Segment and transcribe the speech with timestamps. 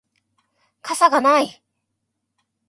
[0.81, 1.61] 傘がない